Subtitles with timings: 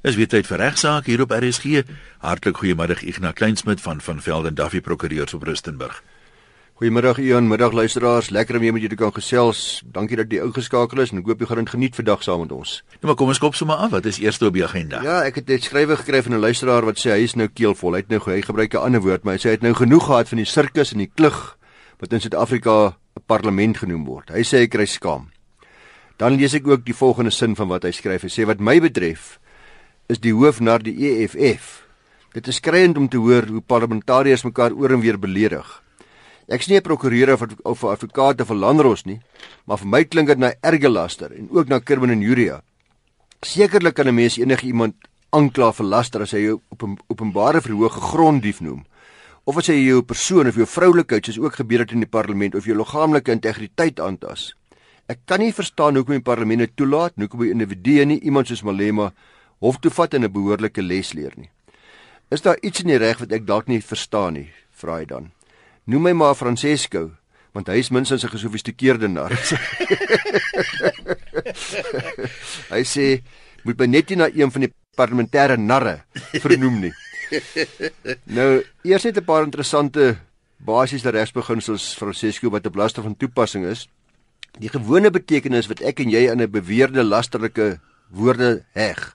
[0.00, 1.82] Is weer tyd vir regsaak hier op RSG.
[2.24, 5.98] Hartlik goeiemiddag Ignas Kleinsmid van van Velden Duffy Prokureurs op Rustenburg.
[6.80, 8.30] Goeiemiddag Ian, middag luisteraars.
[8.30, 9.82] Lekker om weer met julle te kan gesels.
[9.84, 12.78] Dankie dat jy ingeskakel is en ek hoop jy gaan geniet vandag saam met ons.
[13.02, 13.90] Nou maar kom ons kop sommer af.
[13.92, 15.02] Wat is eers op die agenda?
[15.04, 17.92] Ja, ek het dit skrywe gekry van 'n luisteraar wat sê hy is nou keelvol.
[17.92, 20.06] Hy het nou hy gebruik 'n ander woord, maar hy sê hy het nou genoeg
[20.06, 21.58] gehad van die sirkus en die klug
[22.00, 24.30] wat in Suid-Afrika 'n parlement genoem word.
[24.30, 25.28] Hy sê hy kry skaam.
[26.16, 28.22] Dan lees ek ook die volgende sin van wat hy skryf.
[28.22, 29.39] Hy sê wat my betref
[30.10, 31.84] is die hoof na die EFF.
[32.34, 35.66] Dit is skriwend om te hoor hoe parlementariërs mekaar oor en weer beledig.
[36.50, 39.20] Ek is nie 'n prokureur of of advokaat of 'n landros nie,
[39.66, 42.62] maar vir my klink dit na erge laster en ook na crimen injuria.
[43.42, 44.94] Sekerlik kan 'n mens enige iemand
[45.30, 48.84] aankla vir laster as hy jou op 'n openbare verhoog gegronddief noem.
[49.44, 52.54] Of as hy jou persoon of jou vroulikheid soos ook gebeur het in die parlement
[52.54, 54.54] of jou liggaamlike integriteit aantas.
[55.06, 58.62] Ek kan nie verstaan hoekom die parlement dit toelaat, hoekom 'n individu nie iemand soos
[58.62, 59.12] Malema
[59.60, 61.50] hof toe vat en 'n behoorlike les leer nie.
[62.30, 64.52] Is daar iets in die reg wat ek dalk nie verstaan nie?
[64.70, 65.30] Vra hy dan.
[65.84, 67.10] Noem my maar Francesco,
[67.52, 69.30] want hy is minstens 'n gesofistikeerde nar.
[72.74, 73.22] hy sê
[73.64, 76.04] moet my net nie na een van die parlementêre narre
[76.40, 76.92] vernoem nie.
[78.38, 80.18] nou, eers net 'n paar interessante
[80.58, 83.88] basiese regsbeginsels Francesco wat op laster van toepassing is.
[84.58, 89.14] Die gewone betekenis wat ek en jy aan 'n beweerde lasterlike woorde heg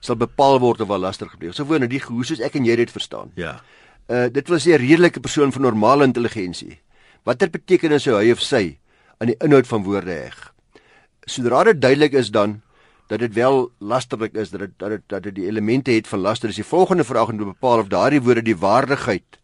[0.00, 1.54] sal bepaal word of 'n laster gepleeg.
[1.54, 3.32] So woon die hoe soos ek en jy dit verstaan.
[3.34, 3.60] Ja.
[4.08, 6.78] Uh dit wil sê 'n redelike persoon van normale intelligensie.
[7.24, 8.78] Watter betekenis sou hy of sy
[9.18, 10.52] aan die inhoud van woorde heg?
[11.26, 12.62] Sodra dit duidelik is dan
[13.08, 16.20] dat dit wel lasterlik is dat dit dat dit dat dit die elemente het van
[16.20, 16.48] laster.
[16.48, 19.38] Dis die volgende vraag om te bepaal of daardie woorde die waardigheid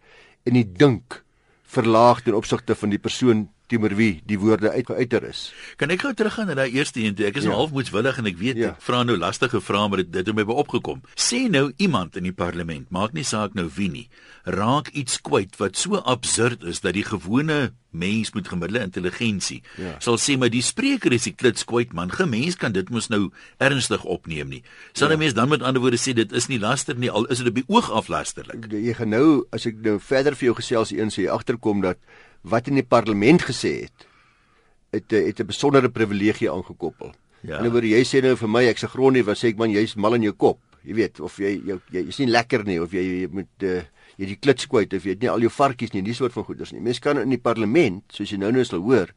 [0.44, 1.22] en die dink
[1.62, 5.46] verlaag ten opsigte van die persoon teenoor wie die woorde uitgeuiter is.
[5.80, 7.26] Kan ek gou teruggaan na daai eerste een toe?
[7.28, 7.56] Ek is ja.
[7.56, 8.74] half moedswillig en ek weet ja.
[8.76, 11.02] ek vra nou lastige vrae maar dit dit het my by opgekom.
[11.16, 14.08] Sê nou iemand in die parlement, maak nie saak nou wie nie,
[14.44, 19.98] raak iets kwyt wat so absurd is dat die gewone mens met gemiddelde intelligensie ja.
[20.00, 22.10] sal sê maar die spreker is die klits kwyt man.
[22.12, 23.28] Gemens kan dit mos nou
[23.62, 24.62] ernstig opneem nie.
[24.96, 25.18] Sal 'n ja.
[25.18, 27.54] mens dan met ander woorde sê dit is nie laster nie al is dit op
[27.54, 28.66] die oog af lasterlik.
[28.72, 31.98] Jy gaan nou as ek nou verder vir jou gesels eens jy agterkom dat
[32.42, 34.08] wat in die parlement gesê het
[34.92, 37.14] het het 'n besondere privilegie aangekoppel.
[37.40, 37.58] Ja.
[37.58, 39.96] En oor jy sê nou vir my ek's 'n grondie wat sê ek man jy's
[39.96, 40.60] mal in jou kop.
[40.84, 43.82] Jy weet of jy jy, jy is nie lekker nie of jy, jy moet uh,
[44.16, 46.44] jy die klits kwyt of jy het nie al jou varkies nie, die soort van
[46.44, 46.80] goeders nie.
[46.80, 49.08] Mense kan in die parlement, soos jy nou nou sal hoor,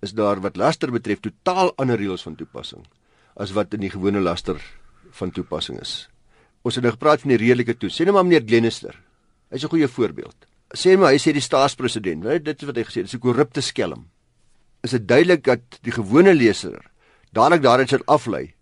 [0.00, 2.86] is daar wat laster betref totaal ander reëls van toepassing
[3.36, 4.60] as wat in die gewone laster
[5.10, 6.08] van toepassing is.
[6.62, 7.90] Ons het nou gepraat van die redelike toe.
[7.90, 8.98] Sê net maar meneer Glenister.
[9.50, 12.84] Hy's 'n goeie voorbeeld sê maar hy sê die staatspresident, weet dit is wat hy
[12.88, 14.08] gesê het, dis 'n korrupte skelm.
[14.82, 16.80] Is dit duidelik dat die gewone leser
[17.32, 18.54] dadelik daarin sal aflei?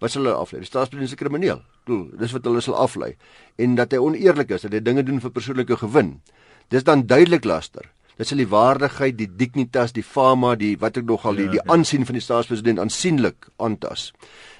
[0.00, 0.60] Wat sal hulle aflei?
[0.60, 1.62] Die staatspresident is 'n krimineel.
[1.86, 3.16] Doel, dis wat hulle sal aflei
[3.58, 6.20] en dat hy oneerlik is, dat hy dinge doen vir persoonlike gewin.
[6.68, 7.90] Dis dan duidelik laster.
[8.16, 11.70] Dit sal die waardigheid, die dignitas, die fama, die wat ek nogal die, ja, die
[11.72, 14.12] aansien van die staatspresident aansienlik aantas.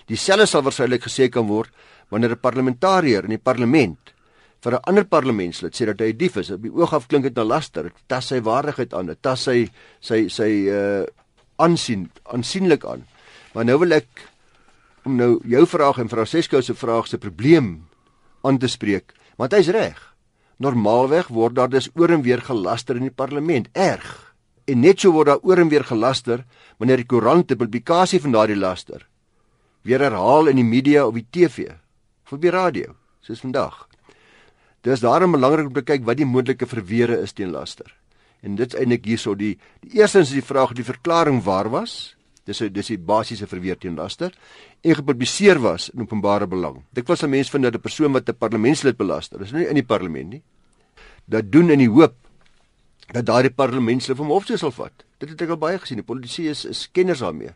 [0.06, 1.70] Dieselfde sal waarskynlik gesê kan word
[2.10, 4.11] wanneer 'n parlementariër in die parlement
[4.62, 6.50] vir 'n ander parlementslid sê dat hy 'n dief is.
[6.50, 7.84] Op die oog af klink dit na laster.
[7.84, 9.06] Dit tas sy waardigheid aan.
[9.06, 11.04] Dit tas sy sy sy uh
[11.58, 13.06] aansien aansienlik aan.
[13.54, 14.08] Maar nou wil ek
[15.04, 17.86] om nou jou vraag en Francesco se vraag se probleem
[18.42, 20.14] aan te spreek, want hy's reg.
[20.58, 23.68] Normaalweg word daar dus oor en weer gelaster in die parlement.
[23.72, 24.34] Erg.
[24.66, 26.44] En net so word daar oor en weer gelaster
[26.78, 29.06] wanneer die koerante publikasie van daardie laster
[29.82, 31.70] weer herhaal in die media of die TV
[32.24, 33.91] of op die radio, soos vandag.
[34.82, 37.86] Dis daarom belangrik om te kyk wat die moontlike verweere is teen laster.
[38.42, 39.54] En dit's eintlik hierso die
[39.84, 42.16] die eerstens is die vraag die verklaring waar was.
[42.44, 44.34] Dis dis die basiese verweer teen laster
[44.82, 46.82] en gepubliseer was in openbare belang.
[46.90, 49.74] Dit was 'n mens vind dat 'n persoon wat 'n parlementslid belaster, is nie in
[49.74, 50.42] die parlement nie.
[51.26, 52.14] Dat doen in die hoop
[53.12, 55.04] dat daardie parlementslid hom hof sal vat.
[55.18, 55.96] Dit het ek al baie gesien.
[55.96, 57.52] Die politisie is, is kenners daarmee.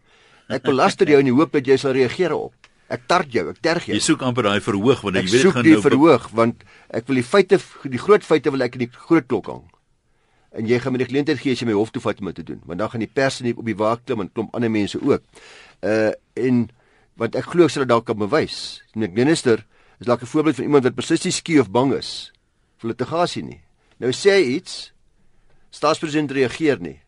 [0.48, 2.54] Ek belaster jou in die hoop dat jy sal reageer op.
[2.86, 3.96] Ek tart jou, ek terg jou.
[3.96, 6.26] Jy soek amper daai verhoog want ek weet dit gaan nou Ek soek die verhoog
[6.38, 6.60] want
[6.94, 9.64] ek wil die feite die groot feite wil ek in die groot klok hang.
[10.56, 12.38] En jy gaan my die geleentheid gee as jy my hof toe vat om dit
[12.38, 14.70] te doen, want dan gaan die pers nie op die waak klim en klomp ander
[14.70, 15.26] mense ook.
[15.82, 16.68] Uh en
[17.18, 18.84] wat ek glo sal dit dalk kan bewys.
[18.94, 19.64] Die minister
[19.98, 22.30] is dalk 'n voorbeeld van iemand wat presies skie of bang is
[22.78, 23.60] vir litigasie nie.
[23.98, 24.92] Nou sê hy iets
[25.70, 27.00] staatspresident reageer nie.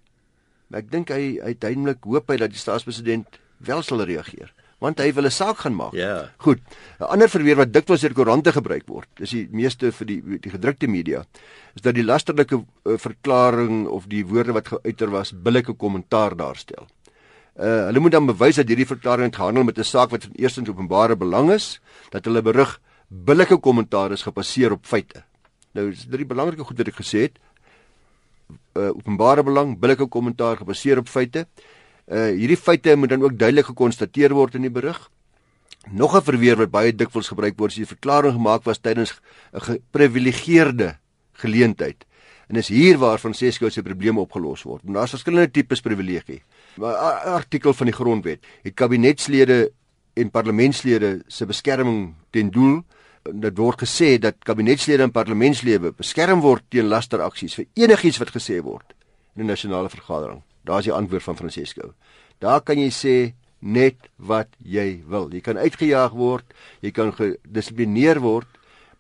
[0.69, 5.13] Maar ek dink hy uiteindelik hoop hy dat die staatspresident wel sal reageer want hy
[5.13, 5.93] wil 'n saak gaan maak.
[5.93, 6.31] Ja.
[6.39, 6.61] Goed.
[7.01, 10.51] 'n Ander verweer wat dikwels deur koerante gebruik word, dis die meeste vir die die
[10.51, 11.25] gedrukte media,
[11.75, 16.87] is dat die lasterlike uh, verklaring of die woorde wat geuiter was billike kommentaar daarstel.
[17.59, 20.69] Uh hulle moet dan bewys dat hierdie verklaring gehandel met 'n saak wat van eerstens
[20.69, 21.81] openbare belang is,
[22.11, 25.25] dat hulle berig billike kommentaar is gebaseer op feite.
[25.75, 27.39] Nou is drie belangrike goed wat ek gesê het.
[28.77, 31.47] Uh openbare belang, billike kommentaar gebaseer op feite.
[32.09, 35.11] Uh hierdie feite moet dan ook duidelik gekonstateer word in die berig.
[35.91, 39.21] Nog 'n verweer wat baie dikwels gebruik word, is die verklaring gemaak was tydens
[39.53, 40.97] 'n geprivilegeerde
[41.33, 42.05] geleentheid.
[42.49, 44.83] En dis hier waar Francesco se probleme opgelos word.
[44.85, 46.43] Want daar's verskillende tipes privilegie.
[46.79, 46.83] 'n
[47.35, 49.73] Artikel van die grondwet het kabinetslede
[50.15, 52.85] en parlementslede se beskerming ten doel.
[53.23, 58.63] Dit word gesê dat kabinetslede en parlementslede beskerm word teen lasteraksies vir enigiets wat gesê
[58.63, 58.95] word
[59.37, 60.43] in 'n nasionale vergadering.
[60.69, 61.93] Daar's die antwoord van Francesco.
[62.45, 63.17] Daar kan jy sê
[63.59, 65.31] net wat jy wil.
[65.33, 66.47] Jy kan uitgejaag word,
[66.85, 68.49] jy kan gedissiplineer word,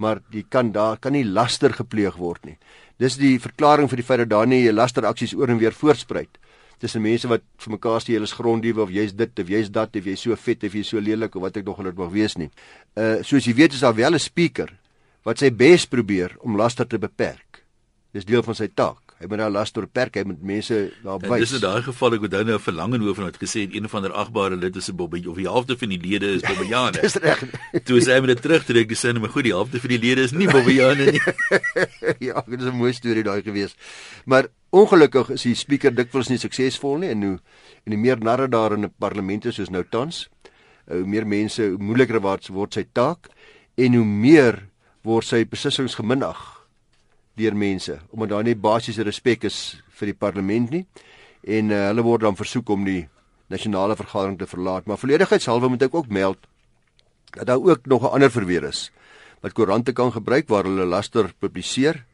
[0.03, 2.57] maar jy kan daar kan nie laster gepleeg word nie.
[2.99, 6.39] Dis die verklaring vir die feit dat daar nie lasteraksies oor en weer voortspruit
[6.79, 9.97] tussen mense wat vir mekaar sê jy is gronddiewe of jy's dit of jy's dat
[9.99, 12.37] of jy's so vet of jy's so lelik of wat ek nog dit mag wees
[12.39, 12.51] nie.
[12.95, 14.71] Uh soos jy weet is daar wel 'n speaker
[15.25, 17.65] wat sy bes probeer om laster te beperk.
[18.13, 19.08] Dis deel van sy taak.
[19.19, 21.41] Hy moet nou las beperk, hy moet mense daar wys.
[21.43, 24.55] Dis in daai geval ek onthou nou 'n verlangenhof het gesê een van der agbare
[24.57, 27.01] lid is 'n Bobbe of die helfte van die lede is Bobbejane.
[27.03, 27.43] Dis reg.
[27.83, 30.23] Toe sê hy met dit terugtrek, dis sê maar goed, die helfte van die lede
[30.23, 31.23] is nie Bobbejane nie.
[32.31, 33.75] ja, dit is 'n mooi storie daai gewees.
[34.25, 37.39] Maar ongelukkig is die spreker dikwels nie suksesvol nie en hoe
[37.87, 40.29] en die meer narre daar in 'n parlement is soos nou tans,
[40.87, 43.27] hoe meer mense, hoe moeiliker word sy taak
[43.77, 44.69] en hoe meer
[45.03, 46.58] word sy besluissings geminag
[47.39, 50.85] deur mense omdat daar nie basiese respek is vir die parlement nie.
[51.47, 53.07] En uh, hulle word dan versoek om die
[53.49, 54.87] nasionale vergadering te verlaat.
[54.87, 56.39] Maar volledigheidshalwe moet ek ook meld
[57.37, 58.91] dat daar ook nog 'n ander verweer is
[59.41, 62.05] wat koerante kan gebruik waar hulle laster publiseer.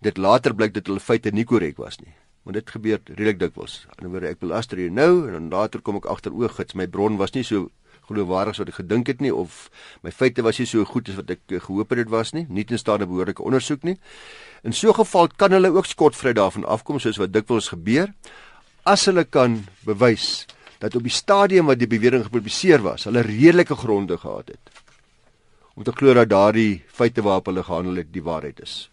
[0.00, 3.86] Dit later blyk dat hulle feite nie korrek was nie want dit gebeur redelik dikwels.
[3.86, 6.74] Aan die ander ek belaster jou nou en dan later kom ek agter oog gits
[6.74, 7.68] my bron was nie so
[8.10, 9.68] geloofwaardig as wat ek gedink het nie of
[10.04, 12.46] my feite was nie so goed as wat ek eh, gehoop het dit was nie,
[12.48, 13.96] nie in staat om behoorlike ondersoek nie.
[14.62, 18.12] In so 'n geval kan hulle ook skotvry daarvan afkom soos wat dikwels gebeur
[18.84, 20.46] as hulle kan bewys
[20.80, 24.80] dat op die stadium wat die bewering gepubliseer was, hulle redelike gronde gehad het
[25.76, 28.90] om te glo dat daardie feite waarop hulle gehandel het die waarheid is.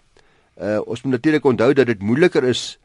[0.55, 2.77] Uh ons moet natuurlik onthou dat dit moeiliker is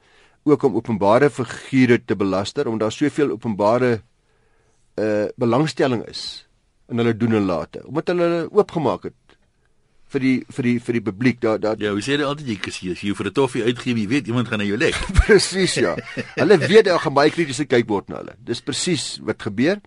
[0.44, 4.02] ook om openbare figure te belaster omdat daar soveel openbare
[5.00, 6.47] uh belangstelling is
[6.89, 9.23] in hulle doen en late omdat hulle oopgemaak het
[10.12, 12.56] vir die vir die vir die publiek daar daar Ja, hoe sê jy altyd jy
[12.61, 14.94] kies jy vir 'n toffie uitgee, jy weet iemand gaan na jou lek.
[15.21, 15.97] presies ja.
[16.37, 18.35] Hulle weet daar gaan baie kritiese kyk word na hulle.
[18.39, 19.81] Dis presies wat gebeur.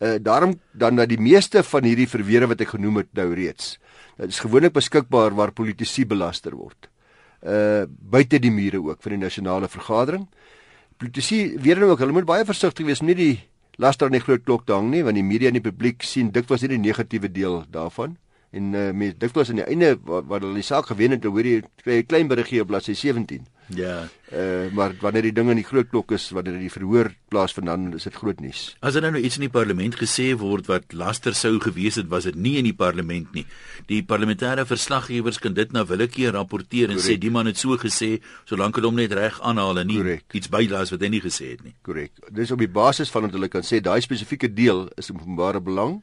[0.00, 3.78] Uh daarom dan dat die meeste van hierdie verweere wat ek genoem het nou reeds.
[4.18, 6.90] Dit is gewoonlik beskikbaar waar politici belaster word.
[7.42, 10.28] Uh buite die mure ook vir die nasionale vergadering.
[10.98, 13.36] Politici weet dan ook hulle moet baie versigtig wees om nie die
[13.78, 16.74] laster nie groot klok dang nie want die media en die publiek sien dikwels nie
[16.76, 18.16] die negatiewe deel daarvan
[18.54, 21.62] en uh, mense dikwels aan die einde wat hulle die saak gewen het hoor jy
[21.82, 24.08] kry 'n klein berigie op bladsy 17 ja.
[24.32, 27.84] Uh, maar wanneer die dinge in die groot klok is wanneer die verhoor plaasvind dan
[27.94, 28.62] is dit groot nuus.
[28.82, 32.26] As er nou iets in die parlement gesê word wat laster sou gewees het was
[32.28, 33.44] dit nie in die parlement nie.
[33.86, 37.08] Die parlementêre verslaggewers kan dit na willekeur rapporteer en Correct.
[37.08, 40.34] sê die man het so gesê solank hulle hom net reg aanhaal en nie Correct.
[40.34, 41.76] iets bylaas wat hy nie gesê het nie.
[41.82, 45.62] Korrek dis op die basis van wat hulle kan sê daai spesifieke deel is openbare
[45.62, 46.00] belang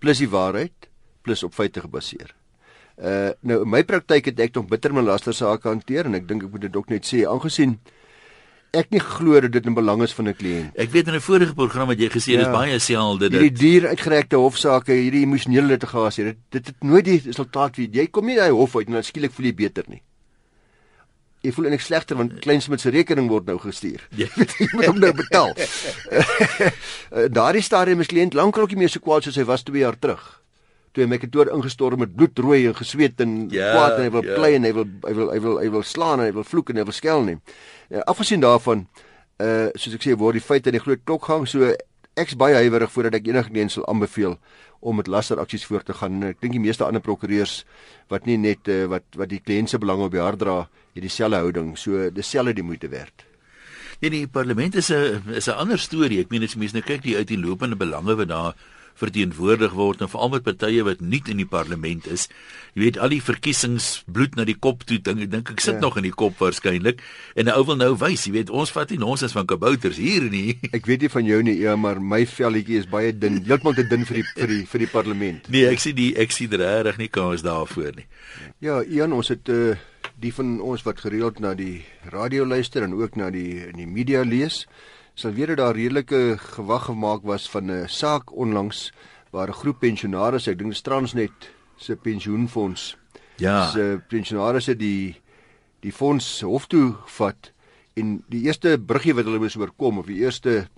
[0.00, 0.89] plus die waarheid
[1.22, 2.34] plus op feite gebaseer.
[3.00, 6.28] Uh nou in my praktyk het ek nog bitter my laster sake hanteer en ek
[6.28, 7.78] dink ek moet dit ook net sê aangesien
[8.76, 10.76] ek nie glo dat dit in belang is van 'n kliënt.
[10.76, 13.40] Ek weet in 'n vorige program het jy gesê ja, dis baie selde dit.
[13.40, 18.06] Hierdie duur uitgerekte hofsaake, hierdie emosionele litigasie, dit dit het nooit die resultaat wie jy
[18.06, 20.02] kom nie daai hof uit en dan skielik voel jy beter nie.
[21.42, 24.06] Ek voel eintlik slegter want Kleinsmid se rekening word nou gestuur.
[24.10, 25.54] Jy weet jy moet hom nou betaal.
[27.38, 29.98] Daardie stadium is kliënt lankal ook nie meer so kwaad soos hy was 2 jaar
[29.98, 30.39] terug
[30.92, 34.26] toe hy my kantoor ingestorm met bloedrooi en gesweet en ja, kwaad en hy wil
[34.26, 34.38] ja.
[34.38, 36.72] play en hy wil hy wil hy wil hy wil slaan en hy wil vloek
[36.72, 37.38] en hy wil skel nie.
[37.90, 38.88] Ja, afgesien daarvan
[39.40, 41.70] uh soos ek sê word die feite in die groot klok gang so
[42.18, 44.36] ek's baie huiwerig voordat ek enigiets sal aanbeveel
[44.80, 46.22] om met lasteraksies voort te gaan.
[46.24, 47.64] Ek dink die meeste ander prokureurs
[48.12, 50.62] wat nie net uh, wat wat die kliënt se belange op die hart dra,
[50.96, 51.74] het dieselfde houding.
[51.78, 53.26] So dieselfde die moeite werd.
[54.00, 56.20] Nee, die parlement is 'n is 'n ander storie.
[56.20, 58.54] Ek meen as mense nou kyk die uit die lopende belange wat daar
[59.00, 62.28] verteenwoordig word en veral met partye wat nie in die parlement is.
[62.74, 65.78] Jy weet al die verkiesings bloed na die kop toe dink ek dink ek sit
[65.78, 65.82] ja.
[65.82, 67.02] nog in die kop waarskynlik
[67.34, 69.98] en 'n ou wil nou wys, jy weet ons vat nie ons is van kabouters
[69.98, 70.58] hier nie.
[70.76, 73.84] Ek weet nie van jou nie, ja, maar my velletjie is baie dun, heeltemal te
[73.88, 75.48] dun vir die vir die vir die parlement.
[75.48, 78.06] Nee, ek sien die ek sien regtig nie kans daarvoor nie.
[78.60, 79.76] Ja, Ian, ons het uh
[80.20, 81.80] die van ons wat gereeld na die
[82.12, 84.66] radio luister en ook na die in die media lees,
[85.20, 88.92] sal weet dat daar redelike gewag gemaak was van 'n saak onlangs
[89.30, 92.96] waar 'n groep pensionaars, ek dink Transnet se pensioenfonds,
[93.36, 95.20] ja, se pensionaars het die
[95.80, 97.52] die fonds hof toe vat
[97.94, 100.68] en die eerste bruggie wat hulle moes oorkom of die eerste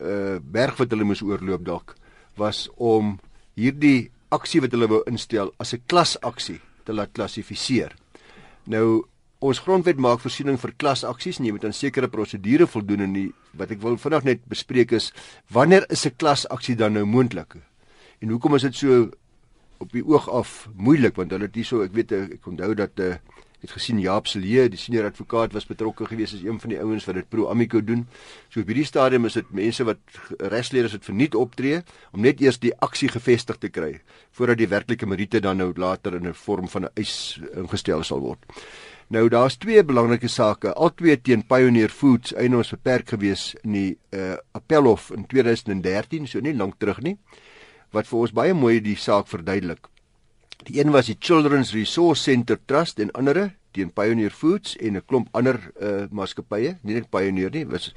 [0.00, 1.94] uh berg wat hulle moes oorloop dalk
[2.36, 3.20] was om
[3.54, 7.94] hierdie aksie wat hulle wou instel as 'n klasaksie te laat klassifiseer.
[8.66, 9.04] Nou
[9.44, 13.26] ons grondwet maak voorsiening vir klasaksies en jy moet aan sekere prosedure voldoen en die,
[13.58, 15.10] wat ek wil vanaand net bespreek is
[15.52, 17.56] wanneer is 'n klasaksie dan nou moontlik?
[18.20, 19.10] En hoekom is dit so
[19.78, 23.16] op die oog af moeilik want hulle het hierso ek weet ek onthou dat uh,
[23.64, 27.06] het gesien Jaap Silje, die senior advokaat was betrokke gewees as een van die ouens
[27.08, 28.04] wat dit pro amico doen.
[28.52, 30.00] So op hierdie stadium is dit mense wat
[30.52, 31.80] regsleerders het verniet optree
[32.12, 33.94] om net eers die aksie gevestig te kry
[34.36, 38.20] voordat die werklike meriete dan nou later in 'n vorm van 'n eis ingestel sal
[38.20, 38.44] word.
[39.12, 44.40] Nou daar's twee belangrike sake, albei teen Pioneer Foods, eienaars beperk gewees in die uh,
[44.56, 47.18] Appelhof in 2013, so nie lank terug nie,
[47.92, 49.92] wat vir ons baie mooi die saak verduidelik.
[50.64, 55.04] Die een was die Children's Resource Center Trust en ander teen Pioneer Foods en 'n
[55.04, 57.92] klomp ander uh, maatskappye, nie net Pioneer nie, was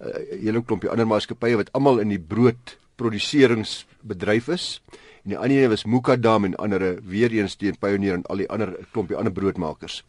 [0.00, 4.82] 'n uh, hele klompie ander maatskappye wat almal in die broodproduseringsbedryf is.
[5.22, 8.48] En die ander een was Mukadam en ander weer eens teen Pioneer en al die
[8.48, 10.04] ander klompie ander broodmakers.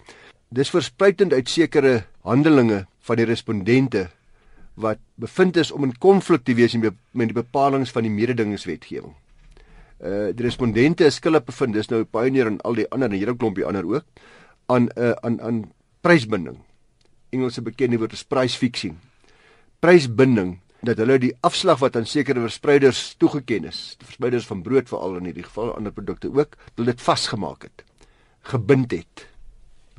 [0.50, 4.10] Dis verspruitend uit sekere handelinge van die respondente
[4.80, 9.16] wat bevind is om in konflik te wees met die bepalinge van die mededingingswetgewing
[10.00, 13.20] uh die respondente is skuldig bevind dis nou Pioneer en al die ander en 'n
[13.20, 14.06] hele klompie ander ook
[14.68, 16.58] aan 'n uh, aan aan prysbinding.
[17.30, 18.98] Engelse bekende woord is price fixing.
[19.80, 25.18] Prysbinding dat hulle die afslag wat aan sekere verspreiders toegeken is, verspreiders van brood veral
[25.20, 27.84] in hierdie geval ander produkte ook, hulle dit vasgemaak het,
[28.48, 29.29] gebind het.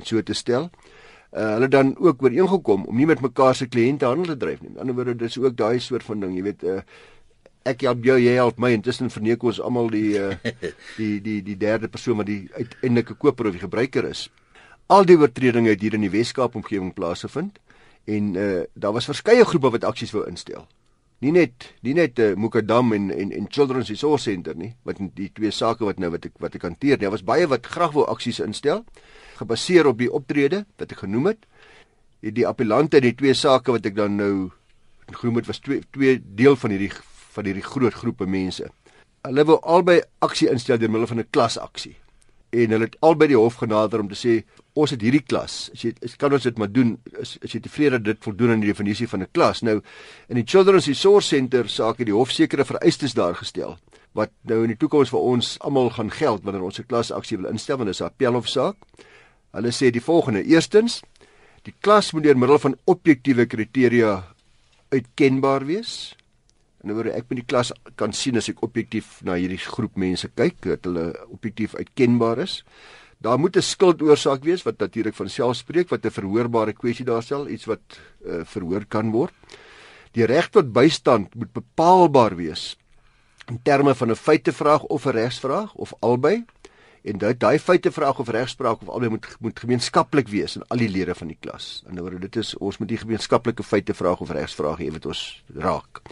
[0.01, 0.71] Om so te stel,
[1.37, 4.73] uh, hulle dan ook ooreengekom om nie met mekaar se kliënte handel te dryf nie.
[4.75, 6.81] In ander woorde, dis ook daai soort van ding, jy weet, uh,
[7.69, 10.33] ek help jou, jy help my intussen verneek ons almal die uh,
[10.99, 14.29] die die die derde persoon wat die uiteindelike koper of die gebruiker is.
[14.91, 17.61] Al die oortredinge het hier in die Weskaap omgewing plaasgevind
[18.11, 20.65] en uh, daar was verskeie groepe wat aksies wou instel.
[21.21, 25.29] Nie net nie net uh, Mukadam en en en Children's Resource Center nie, wat die
[25.37, 26.99] twee sake wat nou wat ek wat ek hanteer.
[26.99, 28.87] Daar was baie wat graag wou aksies instel
[29.41, 31.47] gebaseer op die optrede wat ek genoem het.
[32.21, 34.51] Die, appellante in die twee sake wat ek dan nou
[35.17, 36.93] genoem het was twee twee deel van hierdie
[37.35, 38.69] van hierdie groot groepe mense.
[39.27, 41.97] Hulle wou albei aksie instel deur middel van 'n klasaksie.
[42.51, 44.43] En hulle het albei die hof genader om te sê
[44.73, 45.71] ons het hierdie klas.
[45.73, 48.51] As jy as kan ons dit maar doen as as jy tevrede dat dit voldoen
[48.51, 49.63] aan die definisie van 'n klas.
[49.63, 49.81] Nou
[50.29, 53.79] in die Children's Resource Center saak het die hof sekere vereistes daar gestel
[54.13, 57.51] wat nou in die toekoms vir ons almal gaan geld wanneer ons 'n klasaksie wil
[57.51, 58.77] instel want dit is 'n appelhofsaak.
[59.57, 61.01] Hulle sê die volgende: Eerstens,
[61.67, 64.25] die klas moet deur middel van objektiewe kriteria
[64.91, 66.15] uitkenbaar wees.
[66.81, 70.31] En oor ek met die klas kan sien as ek objektief na hierdie groep mense
[70.33, 72.63] kyk dat hulle objektief uitkenbaar is.
[73.21, 77.49] Daar moet 'n skuldoorsaak wees wat natuurlik van self spreek wat 'n verhoorbare kwessie daarstel,
[77.49, 77.81] iets wat
[78.25, 79.35] uh, verhoor kan word.
[80.13, 82.77] Die reg tot bystand moet bepaalbaar wees
[83.47, 86.45] in terme van 'n feitevraag of 'n regsvraag of albei.
[87.03, 90.89] En dit daai feitevraag of regspraak of albei moet moet gemeenskaplik wees in al die
[90.89, 91.83] lede van die klas.
[91.89, 95.43] In 'n woord dit is ons moet die gemeenskaplike feitevraag of regsvraag hê wat ons
[95.55, 96.03] raak.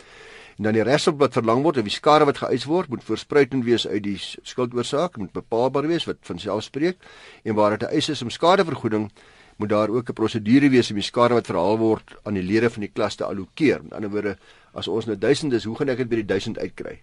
[0.58, 3.64] En dan die resop wat verlang word of die skade wat geëis word, moet voorspruitend
[3.64, 6.96] wees uit die skuldoorsaak, moet bepaalbaar wees wat van self spreek
[7.44, 9.10] en waar dit 'n eis is om skadevergoeding,
[9.56, 12.70] moet daar ook 'n prosedure wees om die skade wat verhaal word aan die lede
[12.70, 13.82] van die klas te allokeer.
[13.82, 14.38] Met ander woorde,
[14.72, 16.98] as ons nou 1000 is, hoe gaan ek dit by die 1000 uitkry?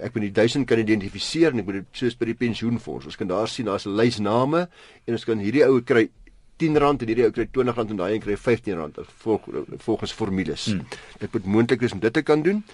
[0.00, 3.06] Ek moet die 1000 kan identifiseer en ek moet dit soos by die pensioenfonds.
[3.06, 4.68] Ons kan daar sien daar's 'n lys name
[5.06, 6.08] en ons kan hierdie ou kry
[6.56, 9.48] R10 en hierdie ou kry R20 en daai een kry R15 volg,
[9.78, 10.66] volgens formules.
[10.66, 10.86] Hmm.
[11.18, 12.64] Dit moet moontlik wees om dit te kan doen.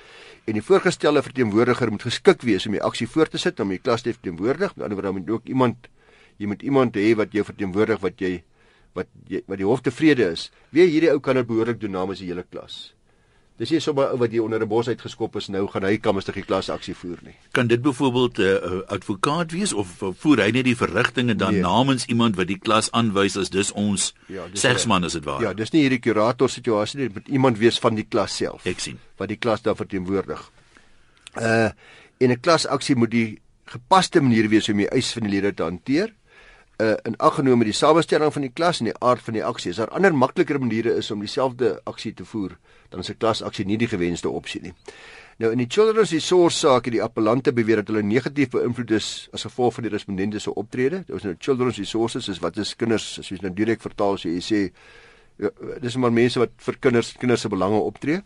[0.44, 3.78] En die voorgestelde verteenwoordiger moet geskik wees om die aksie voor te sit om die
[3.78, 4.72] klas te verteenwoordig.
[4.74, 5.88] Aan die ander kant moet ook iemand
[6.38, 8.42] jy moet iemand hê wat jou verteenwoordig wat jy
[8.96, 10.50] wat jy wat die hof tevrede is.
[10.70, 12.94] Wie hierdie ou kan dit behoorlik doen namens die hele klas.
[13.62, 16.34] Dis nie sommer ou wat hier onder 'n bos uitgeskop is nou gaan hy kamerstig
[16.34, 17.34] die klas aksie voer nie.
[17.52, 21.52] Kan dit byvoorbeeld 'n uh, advokaat wees of uh, voer hy net die verrigtinge dan
[21.52, 21.62] nee.
[21.62, 25.42] namens iemand wat die klas aanwys as dis ons ja, segsman as dit ware?
[25.42, 28.66] Ja, dis nie hierdie kurator situasie nie, dit moet iemand wees van die klas self.
[28.66, 28.98] Ek sien.
[29.16, 30.50] Wat die klas dan verteenwoordig.
[31.38, 31.70] Uh
[32.18, 35.62] en 'n klasaksie moet die gepaste manier wees om die eis van die lede te
[35.62, 36.14] hanteer
[36.82, 39.44] uh, in ag geneem met die samestelling van die klas en die aard van die
[39.44, 39.72] aksie.
[39.72, 42.56] As daar ander makliker maniere is om dieselfde aksie te voer,
[42.90, 44.74] dan is 'n klasaksie nie die gewenste opsie nie.
[45.38, 49.28] Nou in die Children's Resource saak het die appellante beweer dat hulle negatief beïnvloed is
[49.32, 50.98] as gevolg van die respondente se optrede.
[51.06, 54.22] Dit was nou Children's Resources is wat is kinders as jy nou direk vertaal as
[54.22, 54.72] jy sê
[55.38, 58.22] ja, dis maar mense wat vir kinders kinders se belange optree.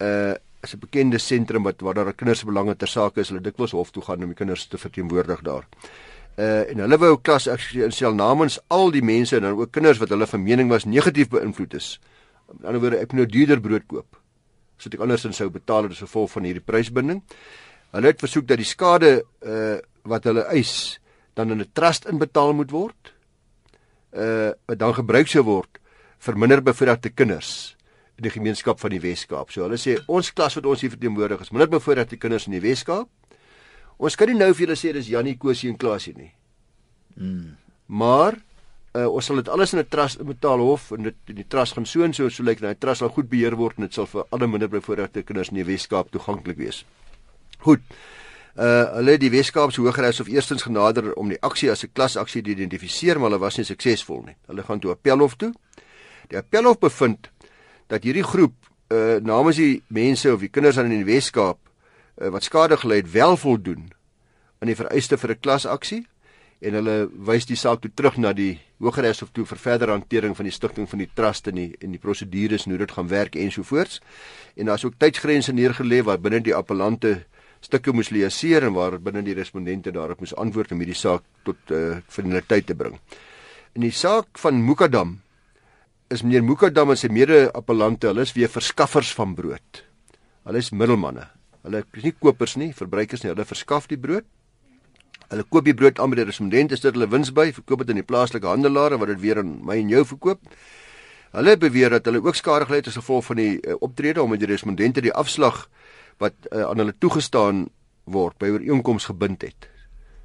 [0.00, 3.28] Uh is 'n bekende sentrum wat waar daar kinders se belange ter sake is.
[3.28, 5.62] Hulle dikwels hof toe gaan om die kinders te verteenwoordig daar.
[5.62, 10.12] Uh en hulle wou klas instel namens al die mense en dan ook kinders wat
[10.12, 11.96] hulle van mening was negatief beïnvloed is.
[12.52, 14.18] Met ander woorde, ek moet nou duurder brood koop.
[14.76, 17.22] Sodat ek andersins sou betaal as gevolg van hierdie prysbinding.
[17.96, 19.76] Hulle het versoek dat die skade uh
[20.06, 21.00] wat hulle eis
[21.34, 23.12] dan in 'n trust inbetaal moet word.
[24.12, 25.80] Uh wat dan gebruik sou word
[26.18, 27.76] vir minder bevoorregte kinders
[28.16, 29.50] in die gemeenskap van die Wes-Kaap.
[29.50, 32.60] So hulle sê ons klas wat ons hier verteenwoordig is minder bevoorregte kinders in die
[32.64, 33.08] Wes-Kaap.
[33.98, 36.32] Ons kan nie nou vir julle sê dis Jannie Kosie en Klasie nie.
[37.16, 37.56] Mm.
[37.86, 38.36] Maar
[38.96, 41.86] uh, ons sal dit alles in 'n trust betaal hof en dit die trust gaan
[41.86, 43.94] so en so so lyk like, nou die trust sal goed beheer word en dit
[43.94, 46.84] sal vir alle minder bevoorregte kinders in die Wes-Kaap toeganklik wees.
[47.58, 47.80] Goed.
[48.56, 52.50] Uh hulle die Weskaapse Hooggeregs of eerstens genader om die aksie as 'n klasaksie te
[52.50, 54.36] identifiseer, maar hulle was nie suksesvol nie.
[54.46, 55.52] Hulle gaan toe appelhof toe.
[56.28, 57.30] Die appelhof bevind
[57.88, 58.54] dat hierdie groep
[58.90, 61.58] uh namens die mense of die kinders aan in die Weskaap
[62.20, 63.90] uh, wat skade gely het wel voldoen
[64.60, 66.06] aan die vereiste vir 'n klasaksie
[66.60, 66.96] en hulle
[67.28, 70.88] wys die saak toe terug na die Hooggeregshof toe vir verdere hantering van die stigting
[70.88, 74.00] van die trust en die en die prosedures en hoe dit gaan werk ensovoorts.
[74.56, 77.26] En daar's ook tydsgrense neergelê wat binne die appellante
[77.60, 81.72] stukke moes leeseer en waar binne die respondente daarop moes antwoord om hierdie saak tot
[81.72, 82.98] uh, finaliteit te bring.
[83.76, 85.18] In die saak van Mukadam
[86.12, 89.82] is meneer Mukadam en sy mede-appellante, hulle is weer verskaffers van brood.
[90.46, 91.35] Hulle is middelmanne.
[91.66, 93.32] Hulle is nie kopers nie, verbruikers nie.
[93.32, 94.26] Hulle verskaf die brood.
[95.26, 97.98] Hulle koop die brood aan by die respondente, dit hulle wins by, verkoop dit aan
[97.98, 100.44] die plaaslike handelare wat dit weer aan my en jou verkoop.
[101.34, 104.30] Hulle beweer dat hulle ook skade gely het as gevolg van die uh, optrede om
[104.30, 105.66] met die respondente die afslag
[106.22, 107.66] wat uh, aan hulle toegestaan
[108.06, 109.66] word by ooreenkoms gebind het.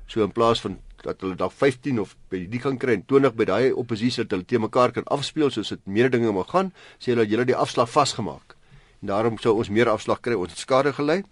[0.05, 3.33] So in plaas van dat hulle dalk 15 of by die kan kry en 20
[3.36, 6.69] by daai oppositie dat hulle te mekaar kan afspeel soos dit meer dinge moet gaan,
[7.01, 8.55] sê hulle julle die afslag vasgemaak.
[9.01, 11.24] Daarom sou ons meer afslag kry, ons skade gely.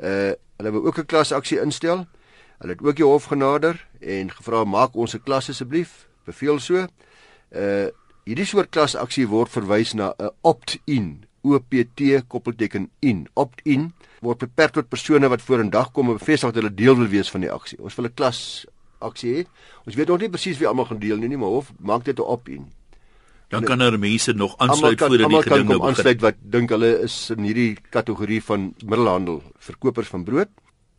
[0.00, 2.06] Uh hulle wou ook 'n klasaksie instel.
[2.60, 6.08] Hulle het ook die hof genader en gevra maak ons 'n klas asseblief.
[6.24, 6.86] Beveel so.
[7.52, 7.88] Uh
[8.24, 14.88] hierdie soort klasaksie word verwys na 'n opt-in OPT koppelteken in opt-in word beperk tot
[14.88, 17.78] persone wat vorendag kom en bevestig dat hulle deel wil wees van die aksie.
[17.80, 18.66] Ons wil 'n klas
[18.98, 19.46] aksie hê.
[19.84, 22.22] Ons weet nog nie presies wie almal gaan deel nie maar hof maak dit 'n
[22.22, 22.79] opt-in.
[23.50, 25.82] Dan kan er mense nog aansluit voor in die gedinge begin.
[25.82, 30.48] Aansluit wat dink hulle is in hierdie kategorie van middelhandel, verkopers van brood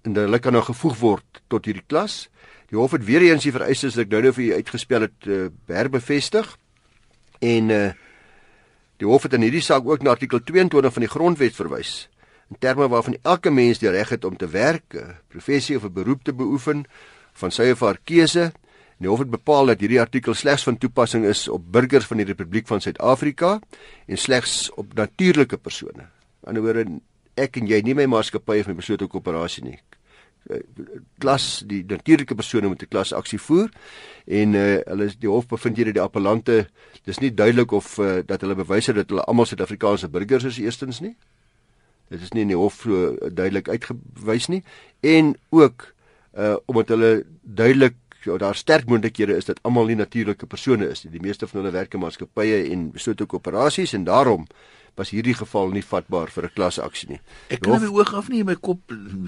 [0.04, 2.28] en hulle kan nou gevoeg word tot hierdie klas.
[2.72, 5.28] Die hof het weer eens die vereistes wat ek nou nou vir u uitgespel het
[5.28, 6.56] uh, herbevestig.
[7.40, 7.92] En uh
[9.02, 11.94] Die hof het in hierdie saak ook na artikel 22 van die grondwet verwys
[12.52, 15.94] in terme waarvan elke mens die reg het om te werk, 'n professie of 'n
[15.94, 16.86] beroep te beoefen
[17.34, 18.52] van sy of haar keuse.
[19.02, 22.26] Die hof het bepaal dat hierdie artikel slegs van toepassing is op burgers van die
[22.30, 23.56] Republiek van Suid-Afrika
[24.06, 26.06] en slegs op natuurlike persone.
[26.46, 27.00] Aan die ander woorde,
[27.42, 29.80] ek en jy nie my maatskappy of my beslote koöperasie nie.
[31.22, 33.70] Klas die natuurlike persone moet 'n klas aksie voer
[34.28, 36.68] en uh, hulle die hof bevind hier dat die appellante
[37.06, 40.60] dis nie duidelik of uh, dat hulle bewys het dat hulle almal Suid-Afrikaanse burgers is
[40.60, 41.16] eerstens nie.
[42.10, 44.64] Dit is nie in die hof so duidelik uitgewys nie.
[45.02, 45.94] En ook
[46.38, 51.04] uh, omdat hulle duidelik ja, daar sterk moontlikhede is dat almal nie natuurlike persone is
[51.04, 54.48] nie die meeste van hulle werk in maatskappye en beslote koöperasies en daarom
[55.00, 57.20] was hierdie geval nie vatbaar vir 'n klasaksie nie.
[57.50, 58.80] Ek kan my oog af nie in my kop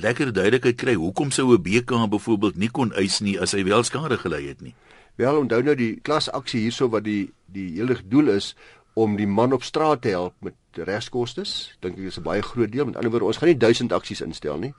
[0.02, 3.84] lekker duidelikheid kry hoekom sou 'n BK byvoorbeeld nie kon eis nie as hy wel
[3.84, 4.76] skade gely het nie.
[5.16, 8.56] Wel onthou nou die klasaksie hierso wat die die hele doel is
[8.94, 11.44] om die man op straat te help met regskoste.
[11.82, 12.86] Dink ek is 'n baie groot deel.
[12.86, 14.74] Met ander woorde, ons gaan nie duisend aksies instel nie.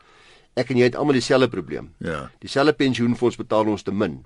[0.54, 1.90] Ek en jy het almal dieselfde probleem.
[1.98, 2.30] Ja.
[2.38, 4.22] Dieselfde pensioenfonds betaal ons te min.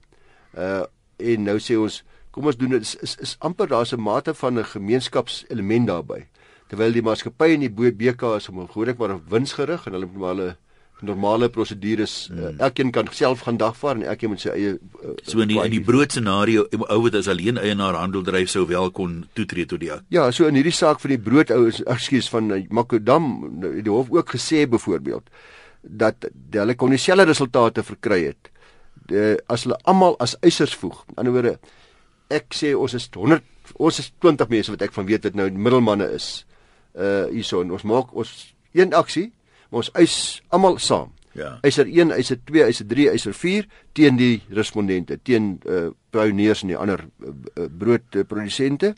[0.57, 0.85] Uh
[1.19, 1.95] en nou sê ons
[2.31, 6.29] kom ons doen dit is, is is amper daar's 'n mate van 'n gemeenskapselement daarbey
[6.69, 10.35] terwyl die maatskappy en die BK is om gewoonlik maar winsgerig en hulle moet maar
[10.35, 10.57] hulle
[11.01, 12.38] normale prosedures hmm.
[12.38, 15.59] uh, elkeen kan self gaan dagvaar en elkeen moet sy eie uh, so in die,
[15.62, 19.67] in die brood scenario ou wat as alleen eienaar handel dryf sou wel kon toetree
[19.67, 23.31] tot die Ja, so in hierdie saak van die brood ou ekskuus van uh, Makodam
[23.62, 25.31] die hof ook gesê byvoorbeeld
[25.88, 28.51] dat die, hulle kon dieselfde resultate verkry het
[29.09, 31.01] die, as hulle almal as eisers voeg.
[31.16, 31.59] Aan die ander woorde
[32.29, 33.44] ek sê ons is 100
[33.81, 36.29] ons is 20 mense wat ek van weet wat nou middelmanne is
[36.98, 37.70] uh hierson.
[37.72, 38.33] Ons maak ons
[38.77, 39.31] een aksie,
[39.68, 40.16] maar ons eis
[40.53, 41.12] almal saam.
[41.37, 41.59] Ja.
[41.62, 46.72] Eiser 1, eiser 2, eiser 3, eiser 4 teen die respondente, teen uh pioniers en
[46.72, 48.94] die ander uh, uh, broodprodusente.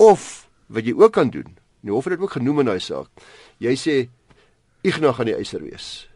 [0.00, 1.56] Of wat jy ook kan doen.
[1.84, 3.08] Die hof het dit ook genoem in daai saak.
[3.62, 3.98] Jy sê
[4.86, 6.07] Ignas gaan die eiser wees.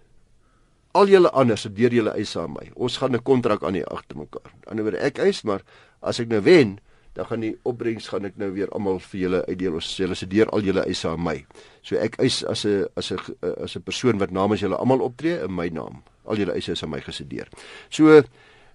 [0.92, 2.70] Al julle ander se deur julle eis aan my.
[2.74, 4.52] Ons gaan 'n kontrak aan die agter mekaar.
[4.66, 5.62] Aan die ander ek eis, maar
[6.00, 6.78] as ek nou wen,
[7.12, 9.74] dan gaan die opbrengs gaan ek nou weer almal vir julle uitdeel.
[9.74, 11.44] Ons sê hulle se deur al julle eise aan my.
[11.82, 13.18] So ek eis as 'n as 'n
[13.62, 16.02] as 'n persoon wat namens julle almal optree in my naam.
[16.24, 17.48] Al julle eise is aan my gesedeer.
[17.90, 18.22] So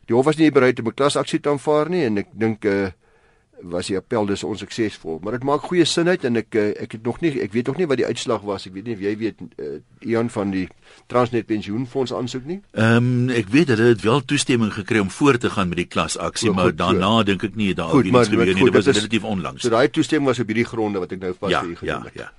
[0.06, 2.92] die hof was nie bereid om 'n klasaksie te aanvaar nie en ek dink uh
[3.62, 6.98] was die appel dus onsuksesvol, maar dit maak goeie sin uit en ek eh, ek
[6.98, 8.68] het nog nie ek weet nog nie wat die uitslag was.
[8.70, 10.68] Ek weet nie of jy weet uh, Ian van die
[11.12, 12.60] Transnet pensioenfonds aansoek nie.
[12.78, 15.90] Ehm um, ek weet dat dit wel toestemming gekry om voort te gaan met die
[15.90, 17.30] klasaksie, maar daarna so.
[17.32, 18.68] dink ek nie daar goed, iets gebeur nie.
[18.70, 19.62] Dit was relatief onlangs.
[19.62, 22.12] So daai toestemming was op hierdie gronde wat ek nou pas ja, vir u genoem
[22.12, 22.22] het.
[22.22, 22.34] Ja, ja.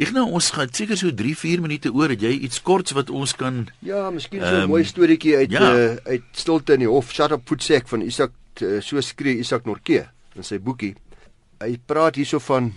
[0.00, 3.10] Ek nou ons gaan seker so 3 4 minute oor dat jy iets korts wat
[3.12, 5.72] ons kan Ja, miskien so 'n um, mooi storieetjie uit ja.
[5.76, 9.66] uh, uit stilte in die hof Shut up Futsek van Isak uh, so skree Isak
[9.66, 10.94] Norke in sy boekie.
[11.60, 12.72] Hy praat hierso van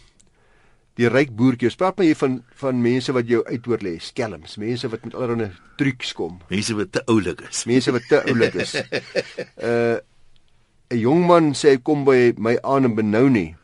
[1.00, 1.70] die ryk boertjie.
[1.72, 5.16] Ons praat maar hier van van mense wat jou uitoor lê, skelms, mense wat met
[5.18, 6.40] allerlei trucs kom.
[6.52, 7.66] Mense wat te oulik is.
[7.70, 8.76] Mense wat te oulik is.
[9.58, 10.00] Uh
[10.94, 13.56] 'n jong man sê hy kom by my aan in Benoni.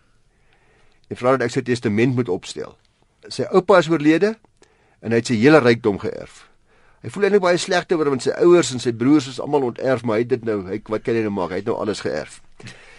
[1.10, 2.74] En vra dat ek sy testament moet opstel.
[3.30, 4.34] Sy oupa is oorlede
[5.06, 6.49] en hy het sy hele rykdom geërf.
[7.00, 9.70] Hy voel eintlik baie sleg te word want sy ouers en sy broers is almal
[9.70, 11.54] onterf, maar hy het dit nou, hy wat kan hy nou maak?
[11.56, 12.42] Hy het nou alles geërf.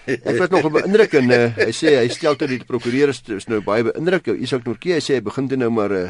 [0.08, 3.60] Ek was nog beïndruk en uh, hy sê hy stel tot die prokureur is nou
[3.64, 4.32] baie beïndruk.
[4.40, 6.06] Isak Norkie hy sê hy begin dit nou maar uh,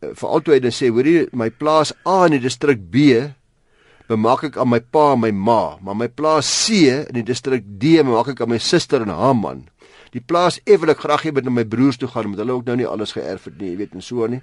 [0.00, 3.20] uh, vir altyd en sê hoorie my plaas A in die distrik B
[4.08, 7.64] bemaak ek aan my pa en my ma, maar my plaas C in die distrik
[7.64, 9.66] D maak ek aan my suster en haar man.
[10.12, 12.86] Die plaas ek graag hê met my broers toe gaan met hulle ook nou nie
[12.86, 14.42] alles geërf het nie, jy weet en so nie.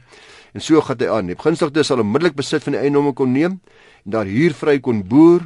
[0.53, 1.27] En so gaan hy aan.
[1.27, 3.59] Die begunstigde sal onmiddellik besit van die eiendom kon neem
[4.05, 5.45] en daar huurvry kon boer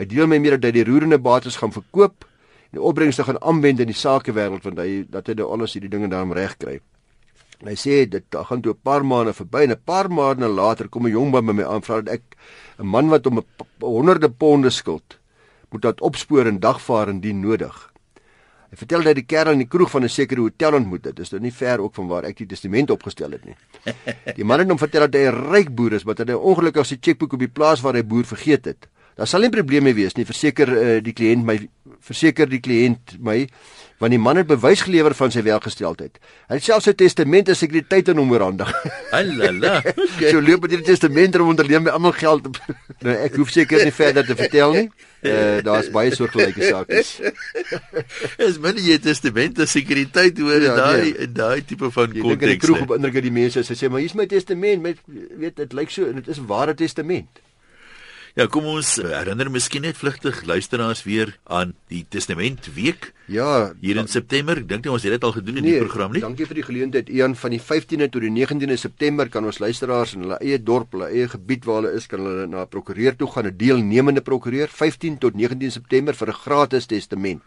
[0.00, 3.40] Hy deel my meer dat hy die roerende bates gaan verkoop en die opbrengste gaan
[3.44, 6.78] aanwend in die sakewêreld want hy dat hy nou alles hierdie dinge daarom reg kry.
[7.60, 10.88] En hy sê dit gaan toe 'n paar maande verby en 'n paar maande later
[10.88, 12.36] kom 'n jong man by my aan vra dat ek
[12.78, 13.44] 'n man wat hom 'n
[13.80, 15.18] honderde ponde skuld
[15.70, 17.92] moet dat opspoor en dagvaar indien nodig.
[18.70, 21.16] Hy vertel dat die kerel in die kroeg van 'n sekere hotel ontmoet het.
[21.16, 23.56] Dis nou nie ver ook van waar ek die testament opgestel het nie.
[24.38, 26.86] Die man het hom vertel dat hy 'n ryk boer is, maar dat hy ongelukkig
[26.86, 28.86] sy chequeboek op die plaas waar hy boer vergeet het.
[29.16, 31.58] Daar sal nie probleme wees nie, verseker uh, die kliënt my
[32.00, 33.42] verseker die kliënt my
[34.00, 36.16] want die man het bewys gelewer van sy welgesteldheid.
[36.48, 38.72] Hy het selfs sy testament en sekuriteit aan hom oorhandig.
[39.12, 39.82] Allala.
[40.20, 40.30] Okay.
[40.32, 42.48] So loop met die testament om onderneem my almal geld.
[43.04, 44.88] nou ek hoef seker nie verder te vertel nie.
[45.20, 47.02] Uh daar's baie soortgelyke sake.
[48.46, 51.28] Is binne jy testament en sekuriteit oor ja, daai nee.
[51.36, 52.32] daai tipe van konteks.
[52.32, 55.04] Ek dink die kroeg op indruk dat die mense sê maar hier's my testament met
[55.42, 57.44] weet dit lyk so en dit is 'n ware testament.
[58.38, 63.10] Ja, kom ons eh, herinner miskien net vlugtig luisteraars weer aan die Testament week.
[63.30, 64.60] Ja, hier in September.
[64.60, 66.22] Ek dink ons het dit al gedoen in nee, die program nie.
[66.22, 67.10] Dankie vir die geleentheid.
[67.10, 70.94] Een van die 15de tot die 19de September kan ons luisteraars in hulle eie dorp,
[70.94, 74.22] hulle eie gebied waar hulle is, kan hulle na 'n prokureur toe gaan, 'n deelnemende
[74.22, 77.42] prokureur, 15 tot 19 September vir 'n gratis testament.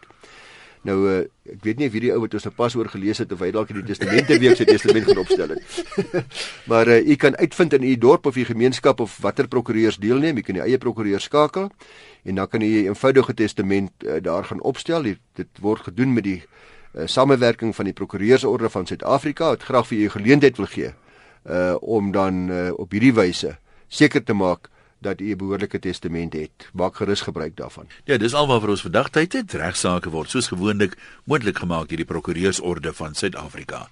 [0.84, 3.30] Nou uh, ek weet nie of hierdie ou wat ons nou pas oor gelees het
[3.32, 5.78] of hy dalk in die testamente week sy testament gaan opstel het.
[6.70, 10.36] maar uh, u kan uitvind in u dorp of u gemeenskap of watter prokureurs deelneem,
[10.36, 11.70] u kan die eie prokureur skakel
[12.24, 15.02] en dan kan u 'n eenvoudige testament uh, daar gaan opstel.
[15.02, 19.88] Die, dit word gedoen met die uh, samewerking van die prokureursorde van Suid-Afrika wat graag
[19.88, 20.92] vir u geleentheid wil gee
[21.44, 24.70] uh om dan uh, op hierdie wyse seker te maak
[25.04, 26.70] dat u 'n behoorlike testament het.
[26.72, 27.86] Maak gerus gebruik daarvan.
[28.04, 29.52] Ja, dis alwaar ons vandag tyd het.
[29.52, 33.88] Regsaake word soos gewoonlik moontlik gemaak deur die Prokureursorde van Suid-Afrika.